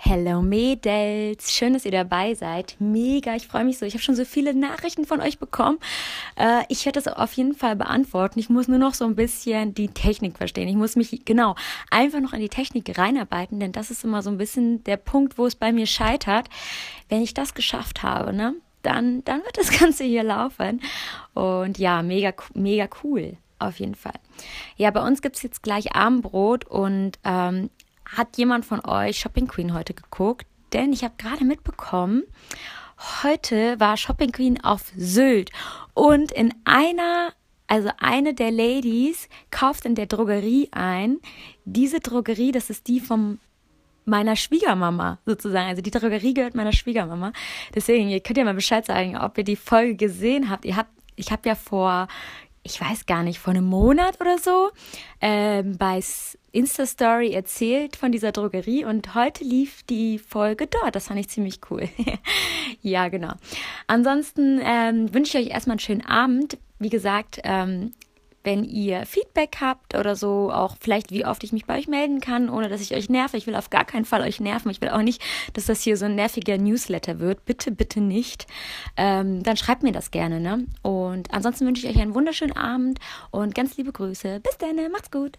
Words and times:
Hello 0.00 0.42
Mädels, 0.42 1.52
schön, 1.52 1.72
dass 1.72 1.84
ihr 1.84 1.90
dabei 1.90 2.32
seid. 2.34 2.76
Mega, 2.78 3.34
ich 3.34 3.48
freue 3.48 3.64
mich 3.64 3.78
so. 3.78 3.84
Ich 3.84 3.94
habe 3.94 4.02
schon 4.02 4.14
so 4.14 4.24
viele 4.24 4.54
Nachrichten 4.54 5.04
von 5.04 5.20
euch 5.20 5.40
bekommen. 5.40 5.80
Äh, 6.36 6.62
ich 6.68 6.86
werde 6.86 7.00
das 7.02 7.12
auf 7.12 7.32
jeden 7.32 7.52
Fall 7.52 7.74
beantworten. 7.74 8.38
Ich 8.38 8.48
muss 8.48 8.68
nur 8.68 8.78
noch 8.78 8.94
so 8.94 9.04
ein 9.06 9.16
bisschen 9.16 9.74
die 9.74 9.88
Technik 9.88 10.36
verstehen. 10.36 10.68
Ich 10.68 10.76
muss 10.76 10.94
mich 10.94 11.24
genau 11.24 11.56
einfach 11.90 12.20
noch 12.20 12.32
in 12.32 12.38
die 12.38 12.48
Technik 12.48 12.96
reinarbeiten, 12.96 13.58
denn 13.58 13.72
das 13.72 13.90
ist 13.90 14.04
immer 14.04 14.22
so 14.22 14.30
ein 14.30 14.38
bisschen 14.38 14.84
der 14.84 14.98
Punkt, 14.98 15.36
wo 15.36 15.46
es 15.46 15.56
bei 15.56 15.72
mir 15.72 15.86
scheitert. 15.86 16.48
Wenn 17.08 17.20
ich 17.20 17.34
das 17.34 17.54
geschafft 17.54 18.04
habe, 18.04 18.32
ne, 18.32 18.54
dann, 18.82 19.24
dann 19.24 19.42
wird 19.42 19.58
das 19.58 19.72
Ganze 19.80 20.04
hier 20.04 20.22
laufen. 20.22 20.80
Und 21.34 21.76
ja, 21.76 22.04
mega, 22.04 22.32
mega 22.54 22.88
cool 23.02 23.36
auf 23.58 23.80
jeden 23.80 23.96
Fall. 23.96 24.20
Ja, 24.76 24.92
bei 24.92 25.04
uns 25.04 25.22
gibt 25.22 25.34
es 25.34 25.42
jetzt 25.42 25.64
gleich 25.64 25.96
Abendbrot 25.96 26.66
und 26.66 27.18
ähm, 27.24 27.70
hat 28.16 28.36
jemand 28.36 28.64
von 28.64 28.84
euch 28.84 29.18
Shopping 29.18 29.46
Queen 29.46 29.74
heute 29.74 29.94
geguckt? 29.94 30.46
Denn 30.72 30.92
ich 30.92 31.04
habe 31.04 31.14
gerade 31.16 31.44
mitbekommen, 31.44 32.24
heute 33.22 33.78
war 33.80 33.96
Shopping 33.96 34.32
Queen 34.32 34.62
auf 34.62 34.92
Sylt 34.96 35.50
und 35.94 36.32
in 36.32 36.52
einer, 36.64 37.32
also 37.66 37.90
eine 37.98 38.34
der 38.34 38.50
Ladies 38.50 39.28
kauft 39.50 39.84
in 39.84 39.94
der 39.94 40.06
Drogerie 40.06 40.68
ein. 40.72 41.18
Diese 41.64 42.00
Drogerie, 42.00 42.52
das 42.52 42.70
ist 42.70 42.86
die 42.88 43.00
vom 43.00 43.38
meiner 44.04 44.36
Schwiegermama 44.36 45.18
sozusagen. 45.26 45.68
Also 45.68 45.82
die 45.82 45.90
Drogerie 45.90 46.34
gehört 46.34 46.54
meiner 46.54 46.72
Schwiegermama. 46.72 47.32
Deswegen, 47.74 48.08
ihr 48.08 48.20
könnt 48.20 48.38
ja 48.38 48.44
mal 48.44 48.54
Bescheid 48.54 48.84
sagen, 48.84 49.16
ob 49.16 49.38
ihr 49.38 49.44
die 49.44 49.56
Folge 49.56 49.94
gesehen 49.94 50.50
habt. 50.50 50.64
Ihr 50.64 50.76
habt, 50.76 50.90
ich 51.14 51.30
habe 51.30 51.48
ja 51.48 51.54
vor, 51.54 52.08
ich 52.62 52.80
weiß 52.80 53.06
gar 53.06 53.22
nicht, 53.22 53.38
vor 53.38 53.52
einem 53.52 53.66
Monat 53.66 54.20
oder 54.20 54.38
so 54.38 54.70
äh, 55.20 55.62
bei 55.62 56.00
Insta-Story 56.52 57.32
erzählt 57.32 57.96
von 57.96 58.12
dieser 58.12 58.32
Drogerie 58.32 58.84
und 58.84 59.14
heute 59.14 59.44
lief 59.44 59.82
die 59.84 60.18
Folge 60.18 60.66
dort. 60.66 60.96
Das 60.96 61.08
fand 61.08 61.20
ich 61.20 61.28
ziemlich 61.28 61.60
cool. 61.70 61.88
ja, 62.82 63.08
genau. 63.08 63.34
Ansonsten 63.86 64.60
ähm, 64.62 65.12
wünsche 65.12 65.38
ich 65.38 65.46
euch 65.46 65.52
erstmal 65.52 65.74
einen 65.74 65.80
schönen 65.80 66.06
Abend. 66.06 66.58
Wie 66.78 66.90
gesagt, 66.90 67.40
ähm, 67.44 67.92
wenn 68.44 68.64
ihr 68.64 69.04
Feedback 69.04 69.58
habt 69.60 69.94
oder 69.94 70.16
so, 70.16 70.50
auch 70.50 70.76
vielleicht 70.80 71.10
wie 71.10 71.26
oft 71.26 71.44
ich 71.44 71.52
mich 71.52 71.66
bei 71.66 71.78
euch 71.78 71.88
melden 71.88 72.20
kann, 72.20 72.48
ohne 72.48 72.68
dass 72.68 72.80
ich 72.80 72.94
euch 72.94 73.10
nerve. 73.10 73.36
Ich 73.36 73.46
will 73.46 73.54
auf 73.54 73.68
gar 73.68 73.84
keinen 73.84 74.04
Fall 74.04 74.22
euch 74.22 74.40
nerven. 74.40 74.70
Ich 74.70 74.80
will 74.80 74.88
auch 74.88 75.02
nicht, 75.02 75.22
dass 75.52 75.66
das 75.66 75.82
hier 75.82 75.96
so 75.96 76.06
ein 76.06 76.14
nerviger 76.14 76.56
Newsletter 76.56 77.18
wird. 77.18 77.44
Bitte, 77.44 77.72
bitte 77.72 78.00
nicht. 78.00 78.46
Ähm, 78.96 79.42
dann 79.42 79.56
schreibt 79.56 79.82
mir 79.82 79.92
das 79.92 80.10
gerne. 80.10 80.40
Ne? 80.40 80.66
Und 80.82 81.32
ansonsten 81.32 81.66
wünsche 81.66 81.86
ich 81.86 81.94
euch 81.94 82.00
einen 82.00 82.14
wunderschönen 82.14 82.56
Abend 82.56 83.00
und 83.30 83.54
ganz 83.54 83.76
liebe 83.76 83.92
Grüße. 83.92 84.40
Bis 84.40 84.56
dann, 84.56 84.76
macht's 84.90 85.10
gut. 85.10 85.36